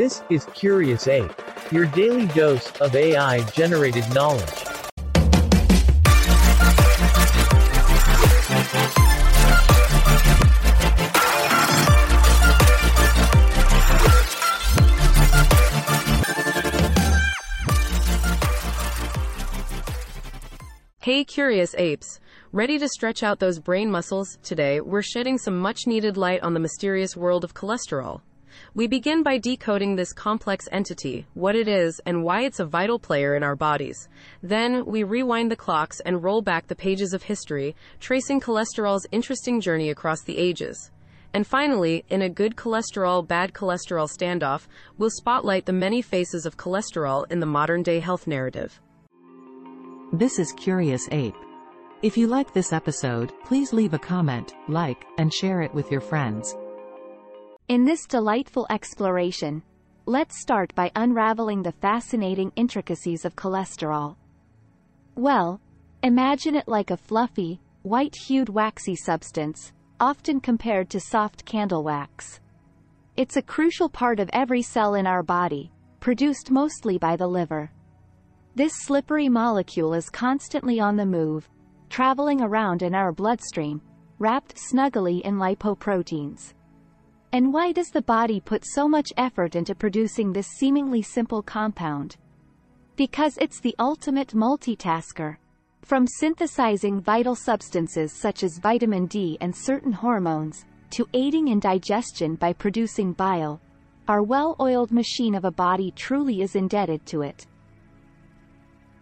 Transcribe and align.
This 0.00 0.22
is 0.30 0.46
Curious 0.54 1.06
Ape, 1.08 1.30
your 1.70 1.84
daily 1.84 2.26
dose 2.28 2.72
of 2.80 2.96
AI 2.96 3.42
generated 3.50 4.02
knowledge. 4.14 4.48
Hey 21.02 21.24
curious 21.24 21.74
apes, 21.76 22.20
ready 22.52 22.78
to 22.78 22.88
stretch 22.88 23.22
out 23.22 23.38
those 23.38 23.58
brain 23.58 23.90
muscles? 23.90 24.38
Today, 24.42 24.80
we're 24.80 25.02
shedding 25.02 25.36
some 25.36 25.58
much 25.58 25.86
needed 25.86 26.16
light 26.16 26.42
on 26.42 26.54
the 26.54 26.60
mysterious 26.60 27.14
world 27.14 27.44
of 27.44 27.52
cholesterol. 27.52 28.22
We 28.74 28.86
begin 28.86 29.22
by 29.22 29.38
decoding 29.38 29.96
this 29.96 30.12
complex 30.12 30.66
entity, 30.70 31.26
what 31.34 31.56
it 31.56 31.68
is, 31.68 32.00
and 32.06 32.24
why 32.24 32.42
it's 32.42 32.60
a 32.60 32.64
vital 32.64 32.98
player 32.98 33.34
in 33.34 33.42
our 33.42 33.56
bodies. 33.56 34.08
Then, 34.42 34.84
we 34.86 35.02
rewind 35.02 35.50
the 35.50 35.56
clocks 35.56 36.00
and 36.00 36.22
roll 36.22 36.42
back 36.42 36.66
the 36.66 36.76
pages 36.76 37.12
of 37.12 37.24
history, 37.24 37.74
tracing 37.98 38.40
cholesterol's 38.40 39.06
interesting 39.12 39.60
journey 39.60 39.90
across 39.90 40.22
the 40.22 40.38
ages. 40.38 40.90
And 41.32 41.46
finally, 41.46 42.04
in 42.08 42.22
a 42.22 42.28
good 42.28 42.56
cholesterol, 42.56 43.26
bad 43.26 43.52
cholesterol 43.52 44.10
standoff, 44.10 44.66
we'll 44.98 45.10
spotlight 45.10 45.66
the 45.66 45.72
many 45.72 46.02
faces 46.02 46.46
of 46.46 46.56
cholesterol 46.56 47.30
in 47.30 47.40
the 47.40 47.46
modern 47.46 47.82
day 47.82 48.00
health 48.00 48.26
narrative. 48.26 48.80
This 50.12 50.38
is 50.40 50.52
Curious 50.52 51.08
Ape. 51.12 51.36
If 52.02 52.16
you 52.16 52.26
like 52.26 52.52
this 52.52 52.72
episode, 52.72 53.32
please 53.44 53.72
leave 53.72 53.94
a 53.94 53.98
comment, 53.98 54.54
like, 54.68 55.04
and 55.18 55.32
share 55.32 55.62
it 55.62 55.72
with 55.72 55.90
your 55.90 56.00
friends. 56.00 56.56
In 57.70 57.84
this 57.84 58.04
delightful 58.04 58.66
exploration, 58.68 59.62
let's 60.04 60.40
start 60.40 60.74
by 60.74 60.90
unraveling 60.96 61.62
the 61.62 61.70
fascinating 61.70 62.50
intricacies 62.56 63.24
of 63.24 63.36
cholesterol. 63.36 64.16
Well, 65.14 65.60
imagine 66.02 66.56
it 66.56 66.66
like 66.66 66.90
a 66.90 66.96
fluffy, 66.96 67.60
white-hued 67.82 68.48
waxy 68.48 68.96
substance, 68.96 69.72
often 70.00 70.40
compared 70.40 70.90
to 70.90 70.98
soft 70.98 71.44
candle 71.44 71.84
wax. 71.84 72.40
It's 73.16 73.36
a 73.36 73.42
crucial 73.42 73.88
part 73.88 74.18
of 74.18 74.30
every 74.32 74.62
cell 74.62 74.96
in 74.96 75.06
our 75.06 75.22
body, 75.22 75.70
produced 76.00 76.50
mostly 76.50 76.98
by 76.98 77.14
the 77.14 77.28
liver. 77.28 77.70
This 78.56 78.72
slippery 78.74 79.28
molecule 79.28 79.94
is 79.94 80.10
constantly 80.10 80.80
on 80.80 80.96
the 80.96 81.06
move, 81.06 81.48
traveling 81.88 82.40
around 82.40 82.82
in 82.82 82.96
our 82.96 83.12
bloodstream, 83.12 83.80
wrapped 84.18 84.58
snugly 84.58 85.18
in 85.18 85.36
lipoproteins. 85.36 86.52
And 87.32 87.52
why 87.52 87.70
does 87.70 87.90
the 87.90 88.02
body 88.02 88.40
put 88.40 88.64
so 88.66 88.88
much 88.88 89.12
effort 89.16 89.54
into 89.54 89.74
producing 89.74 90.32
this 90.32 90.48
seemingly 90.48 91.00
simple 91.00 91.42
compound? 91.42 92.16
Because 92.96 93.38
it's 93.38 93.60
the 93.60 93.76
ultimate 93.78 94.34
multitasker. 94.34 95.36
From 95.82 96.06
synthesizing 96.06 97.00
vital 97.00 97.36
substances 97.36 98.12
such 98.12 98.42
as 98.42 98.58
vitamin 98.58 99.06
D 99.06 99.38
and 99.40 99.54
certain 99.54 99.92
hormones, 99.92 100.64
to 100.90 101.06
aiding 101.14 101.48
in 101.48 101.60
digestion 101.60 102.34
by 102.34 102.52
producing 102.52 103.12
bile, 103.12 103.60
our 104.08 104.24
well-oiled 104.24 104.90
machine 104.90 105.36
of 105.36 105.44
a 105.44 105.52
body 105.52 105.92
truly 105.92 106.42
is 106.42 106.56
indebted 106.56 107.06
to 107.06 107.22
it. 107.22 107.46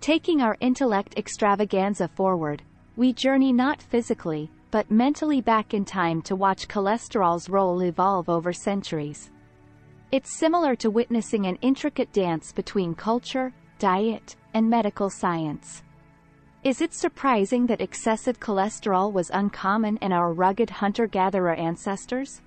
Taking 0.00 0.40
our 0.40 0.56
intellect 0.60 1.18
extravaganza 1.18 2.08
forward, 2.08 2.62
we 2.96 3.12
journey 3.12 3.52
not 3.52 3.82
physically, 3.82 4.50
but 4.74 4.90
mentally 4.90 5.40
back 5.40 5.72
in 5.72 5.84
time 5.84 6.20
to 6.20 6.34
watch 6.34 6.66
cholesterol's 6.66 7.48
role 7.48 7.80
evolve 7.84 8.28
over 8.28 8.52
centuries. 8.52 9.30
It's 10.10 10.36
similar 10.36 10.74
to 10.74 10.90
witnessing 10.90 11.46
an 11.46 11.54
intricate 11.62 12.12
dance 12.12 12.50
between 12.50 12.96
culture, 12.96 13.54
diet, 13.78 14.34
and 14.52 14.68
medical 14.68 15.08
science. 15.10 15.84
Is 16.64 16.80
it 16.80 16.92
surprising 16.92 17.66
that 17.66 17.80
excessive 17.80 18.40
cholesterol 18.40 19.12
was 19.12 19.30
uncommon 19.32 19.96
in 19.98 20.10
our 20.10 20.32
rugged 20.32 20.70
hunter-gatherer 20.70 21.54
ancestors? 21.54 22.42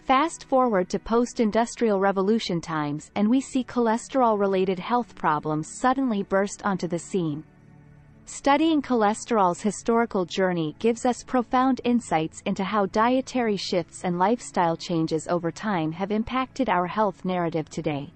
Fast 0.00 0.46
forward 0.46 0.88
to 0.88 0.98
post-industrial 0.98 2.00
revolution 2.00 2.60
times 2.60 3.12
and 3.14 3.30
we 3.30 3.40
see 3.40 3.62
cholesterol-related 3.62 4.80
health 4.80 5.14
problems 5.14 5.78
suddenly 5.78 6.24
burst 6.24 6.66
onto 6.66 6.88
the 6.88 6.98
scene. 6.98 7.44
Studying 8.26 8.80
cholesterol's 8.80 9.60
historical 9.60 10.24
journey 10.24 10.74
gives 10.78 11.04
us 11.04 11.22
profound 11.22 11.82
insights 11.84 12.40
into 12.46 12.64
how 12.64 12.86
dietary 12.86 13.56
shifts 13.56 14.02
and 14.02 14.18
lifestyle 14.18 14.78
changes 14.78 15.28
over 15.28 15.50
time 15.52 15.92
have 15.92 16.10
impacted 16.10 16.70
our 16.70 16.86
health 16.86 17.22
narrative 17.26 17.68
today. 17.68 18.10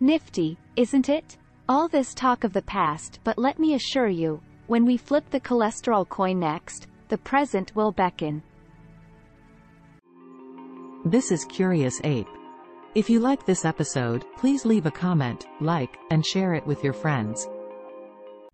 Nifty, 0.00 0.58
isn't 0.76 1.08
it? 1.08 1.38
All 1.66 1.88
this 1.88 2.12
talk 2.12 2.44
of 2.44 2.52
the 2.52 2.62
past 2.62 3.20
but 3.24 3.38
let 3.38 3.58
me 3.58 3.72
assure 3.72 4.08
you, 4.08 4.42
when 4.66 4.84
we 4.84 4.98
flip 4.98 5.24
the 5.30 5.40
cholesterol 5.40 6.06
coin 6.06 6.38
next, 6.38 6.88
the 7.08 7.18
present 7.18 7.74
will 7.74 7.90
beckon. 7.90 8.42
This 11.06 11.32
is 11.32 11.46
Curious 11.46 12.02
Ape. 12.04 12.28
If 12.94 13.08
you 13.08 13.18
like 13.18 13.46
this 13.46 13.64
episode, 13.64 14.26
please 14.36 14.66
leave 14.66 14.84
a 14.84 14.90
comment, 14.90 15.46
like, 15.60 15.96
and 16.10 16.24
share 16.24 16.52
it 16.52 16.66
with 16.66 16.84
your 16.84 16.92
friends. 16.92 17.48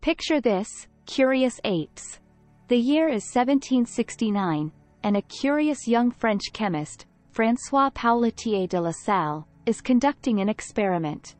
Picture 0.00 0.40
this, 0.40 0.88
curious 1.04 1.60
apes. 1.64 2.20
The 2.68 2.78
year 2.78 3.08
is 3.08 3.24
1769, 3.34 4.72
and 5.02 5.16
a 5.16 5.20
curious 5.20 5.86
young 5.86 6.10
French 6.10 6.54
chemist, 6.54 7.04
François 7.34 7.92
Poulletier 7.92 8.66
de 8.66 8.80
la 8.80 8.92
Salle, 8.92 9.46
is 9.66 9.82
conducting 9.82 10.40
an 10.40 10.48
experiment. 10.48 11.36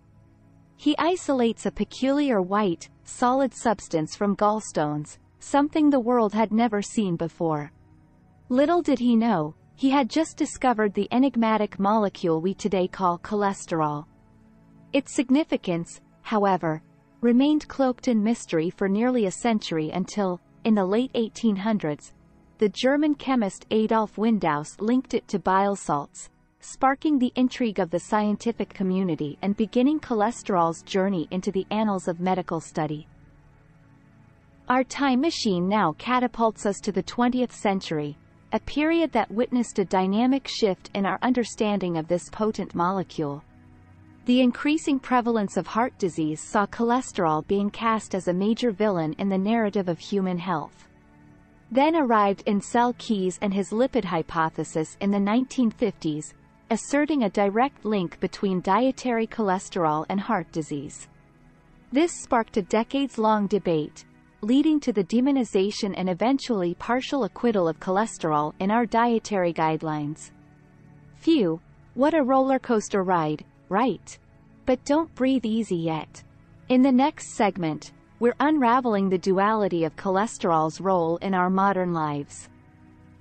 He 0.77 0.95
isolates 0.99 1.65
a 1.65 1.71
peculiar 1.71 2.43
white, 2.43 2.91
solid 3.05 3.55
substance 3.55 4.15
from 4.15 4.37
gallstones, 4.37 5.17
something 5.39 5.89
the 5.89 5.99
world 5.99 6.35
had 6.35 6.53
never 6.53 6.83
seen 6.83 7.17
before. 7.17 7.73
Little 8.51 8.83
did 8.83 8.99
he 8.99 9.17
know, 9.17 9.55
he 9.75 9.89
had 9.89 10.11
just 10.11 10.37
discovered 10.37 10.93
the 10.93 11.09
enigmatic 11.13 11.79
molecule 11.79 12.43
we 12.43 12.53
today 12.53 12.89
call 12.89 13.19
cholesterol. 13.21 14.05
Its 14.93 15.15
significance, 15.15 16.03
however, 16.21 16.83
remained 17.21 17.69
cloaked 17.69 18.09
in 18.09 18.23
mystery 18.23 18.71
for 18.71 18.89
nearly 18.89 19.27
a 19.27 19.31
century 19.31 19.91
until, 19.91 20.41
in 20.65 20.75
the 20.75 20.85
late 20.85 21.13
1800s, 21.13 22.13
the 22.59 22.69
German 22.69 23.15
chemist 23.15 23.67
Adolf 23.71 24.17
Windaus 24.17 24.81
linked 24.81 25.15
it 25.15 25.27
to 25.29 25.39
bile 25.39 25.77
salts, 25.77 26.31
sparking 26.61 27.19
the 27.19 27.33
intrigue 27.37 27.79
of 27.79 27.91
the 27.91 28.01
scientific 28.01 28.69
community 28.71 29.39
and 29.43 29.57
beginning 29.57 30.01
cholesterol's 30.01 30.83
journey 30.83 31.27
into 31.31 31.51
the 31.51 31.67
annals 31.71 32.09
of 32.09 32.21
medical 32.21 32.61
study. 32.61 33.07
Our 34.69 34.85
time 34.85 35.21
machine 35.21 35.69
now 35.69 35.95
catapults 35.99 36.65
us 36.65 36.81
to 36.81 36.93
the 36.93 37.03
20th 37.03 37.53
century, 37.53 38.17
a 38.53 38.61
period 38.61 39.13
that 39.13 39.31
witnessed 39.31 39.79
a 39.79 39.85
dynamic 39.85 40.47
shift 40.49 40.91
in 40.95 41.07
our 41.07 41.19
understanding 41.23 41.97
of 41.97 42.09
this 42.09 42.29
potent 42.31 42.75
molecule. 42.75 43.43
The 44.31 44.43
increasing 44.43 45.01
prevalence 45.01 45.57
of 45.57 45.67
heart 45.67 45.99
disease 45.99 46.41
saw 46.41 46.65
cholesterol 46.65 47.45
being 47.49 47.69
cast 47.69 48.15
as 48.15 48.29
a 48.29 48.33
major 48.33 48.71
villain 48.71 49.13
in 49.15 49.29
the 49.29 49.37
narrative 49.37 49.89
of 49.89 49.99
human 49.99 50.39
health. 50.39 50.87
Then 51.73 51.97
arrived 51.97 52.45
Ancel 52.47 52.97
Keys 52.97 53.41
and 53.43 53.53
his 53.53 53.71
lipid 53.71 54.05
hypothesis 54.05 54.97
in 55.01 55.11
the 55.11 55.19
1950s, 55.19 56.33
asserting 56.71 57.25
a 57.25 57.31
direct 57.31 57.85
link 57.85 58.21
between 58.21 58.61
dietary 58.61 59.27
cholesterol 59.27 60.07
and 60.09 60.21
heart 60.21 60.53
disease. 60.53 61.09
This 61.91 62.13
sparked 62.23 62.57
a 62.57 62.63
decades-long 62.63 63.49
debate, 63.49 64.05
leading 64.43 64.79
to 64.79 64.93
the 64.93 65.03
demonization 65.03 65.93
and 65.97 66.09
eventually 66.09 66.75
partial 66.75 67.25
acquittal 67.25 67.67
of 67.67 67.81
cholesterol 67.81 68.55
in 68.61 68.71
our 68.71 68.87
dietary 68.87 69.53
guidelines. 69.53 70.31
Phew, 71.17 71.61
what 71.95 72.15
a 72.15 72.23
roller 72.23 72.61
coaster 72.61 73.03
ride, 73.03 73.45
right? 73.71 74.19
But 74.67 74.85
don't 74.85 75.15
breathe 75.15 75.47
easy 75.47 75.77
yet. 75.77 76.23
In 76.69 76.83
the 76.83 76.93
next 76.93 77.29
segment, 77.31 77.93
we're 78.19 78.37
unraveling 78.39 79.09
the 79.09 79.17
duality 79.17 79.85
of 79.85 79.97
cholesterol's 79.97 80.79
role 80.79 81.17
in 81.17 81.33
our 81.33 81.49
modern 81.49 81.95
lives. 81.95 82.51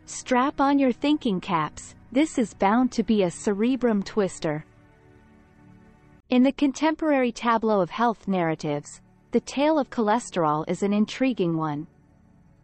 Strap 0.05 0.59
on 0.59 0.77
your 0.77 0.91
thinking 0.91 1.39
caps, 1.39 1.95
this 2.11 2.37
is 2.37 2.53
bound 2.53 2.91
to 2.91 3.03
be 3.03 3.23
a 3.23 3.31
cerebrum 3.31 4.03
twister. 4.03 4.65
In 6.29 6.43
the 6.43 6.51
contemporary 6.51 7.31
tableau 7.31 7.79
of 7.79 7.89
health 7.89 8.27
narratives, 8.27 9.01
the 9.31 9.39
tale 9.39 9.79
of 9.79 9.89
cholesterol 9.89 10.67
is 10.67 10.83
an 10.83 10.91
intriguing 10.91 11.55
one. 11.55 11.87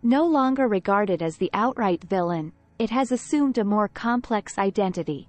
No 0.04 0.26
longer 0.26 0.68
regarded 0.68 1.22
as 1.22 1.38
the 1.38 1.50
outright 1.54 2.04
villain, 2.04 2.52
it 2.80 2.90
has 2.90 3.12
assumed 3.12 3.58
a 3.58 3.64
more 3.64 3.88
complex 3.88 4.58
identity. 4.58 5.28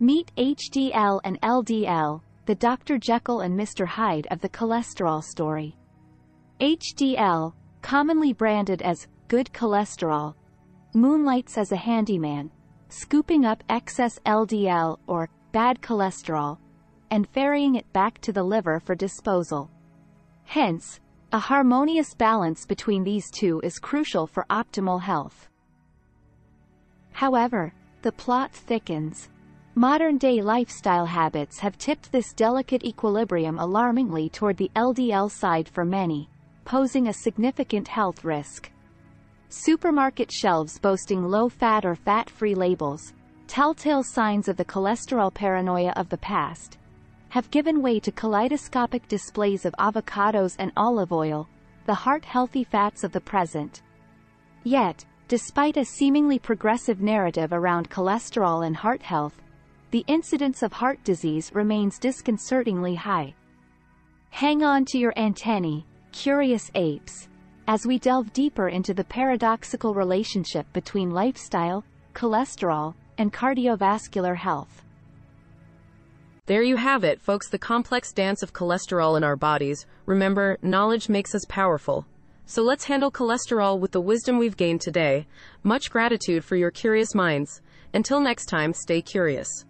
Meet 0.00 0.32
HDL 0.36 1.20
and 1.22 1.40
LDL, 1.40 2.20
the 2.46 2.54
Dr. 2.56 2.98
Jekyll 2.98 3.40
and 3.40 3.58
Mr. 3.58 3.86
Hyde 3.86 4.26
of 4.30 4.40
the 4.40 4.48
cholesterol 4.48 5.22
story. 5.22 5.76
HDL, 6.60 7.54
commonly 7.80 8.32
branded 8.32 8.82
as 8.82 9.06
good 9.28 9.52
cholesterol, 9.52 10.34
moonlights 10.94 11.56
as 11.56 11.70
a 11.70 11.76
handyman, 11.76 12.50
scooping 12.88 13.44
up 13.44 13.62
excess 13.68 14.18
LDL 14.26 14.98
or 15.06 15.30
bad 15.52 15.80
cholesterol, 15.80 16.58
and 17.12 17.28
ferrying 17.28 17.76
it 17.76 17.92
back 17.92 18.20
to 18.22 18.32
the 18.32 18.42
liver 18.42 18.80
for 18.80 18.96
disposal. 18.96 19.70
Hence, 20.42 20.98
a 21.32 21.38
harmonious 21.38 22.14
balance 22.14 22.66
between 22.66 23.04
these 23.04 23.30
two 23.30 23.60
is 23.62 23.78
crucial 23.78 24.26
for 24.26 24.44
optimal 24.50 25.00
health. 25.00 25.48
However, 27.12 27.72
the 28.02 28.12
plot 28.12 28.52
thickens. 28.52 29.28
Modern-day 29.76 30.40
lifestyle 30.40 31.04
habits 31.04 31.58
have 31.58 31.76
tipped 31.78 32.12
this 32.12 32.32
delicate 32.32 32.84
equilibrium 32.84 33.58
alarmingly 33.58 34.28
toward 34.28 34.56
the 34.56 34.70
LDL 34.76 35.28
side 35.28 35.68
for 35.68 35.84
many, 35.84 36.30
posing 36.64 37.08
a 37.08 37.12
significant 37.12 37.88
health 37.88 38.22
risk. 38.22 38.70
Supermarket 39.48 40.30
shelves 40.30 40.78
boasting 40.78 41.24
low-fat 41.24 41.84
or 41.84 41.96
fat-free 41.96 42.54
labels, 42.54 43.14
telltale 43.48 44.04
signs 44.04 44.46
of 44.46 44.56
the 44.56 44.64
cholesterol 44.64 45.34
paranoia 45.34 45.92
of 45.96 46.08
the 46.08 46.18
past, 46.18 46.78
have 47.30 47.50
given 47.50 47.82
way 47.82 47.98
to 47.98 48.12
kaleidoscopic 48.12 49.08
displays 49.08 49.64
of 49.64 49.74
avocados 49.80 50.54
and 50.60 50.70
olive 50.76 51.12
oil, 51.12 51.48
the 51.86 51.94
heart-healthy 51.94 52.62
fats 52.62 53.02
of 53.02 53.10
the 53.10 53.20
present. 53.20 53.82
Yet, 54.62 55.04
despite 55.26 55.76
a 55.76 55.84
seemingly 55.84 56.38
progressive 56.38 57.00
narrative 57.00 57.52
around 57.52 57.90
cholesterol 57.90 58.64
and 58.64 58.76
heart 58.76 59.02
health, 59.02 59.34
the 59.94 60.04
incidence 60.08 60.64
of 60.64 60.72
heart 60.72 60.98
disease 61.04 61.52
remains 61.54 62.00
disconcertingly 62.00 62.96
high. 62.96 63.32
Hang 64.30 64.64
on 64.64 64.84
to 64.86 64.98
your 64.98 65.16
antennae, 65.16 65.86
curious 66.10 66.68
apes, 66.74 67.28
as 67.68 67.86
we 67.86 68.00
delve 68.00 68.32
deeper 68.32 68.70
into 68.70 68.92
the 68.92 69.04
paradoxical 69.04 69.94
relationship 69.94 70.66
between 70.72 71.12
lifestyle, 71.12 71.84
cholesterol, 72.12 72.92
and 73.18 73.32
cardiovascular 73.32 74.36
health. 74.36 74.82
There 76.46 76.64
you 76.64 76.74
have 76.74 77.04
it, 77.04 77.20
folks, 77.20 77.48
the 77.48 77.56
complex 77.56 78.10
dance 78.12 78.42
of 78.42 78.52
cholesterol 78.52 79.16
in 79.16 79.22
our 79.22 79.36
bodies. 79.36 79.86
Remember, 80.06 80.58
knowledge 80.60 81.08
makes 81.08 81.36
us 81.36 81.44
powerful. 81.48 82.04
So 82.46 82.62
let's 82.62 82.86
handle 82.86 83.12
cholesterol 83.12 83.78
with 83.78 83.92
the 83.92 84.00
wisdom 84.00 84.38
we've 84.38 84.56
gained 84.56 84.80
today. 84.80 85.28
Much 85.62 85.88
gratitude 85.88 86.44
for 86.44 86.56
your 86.56 86.72
curious 86.72 87.14
minds. 87.14 87.62
Until 87.92 88.18
next 88.18 88.46
time, 88.46 88.72
stay 88.72 89.00
curious. 89.00 89.64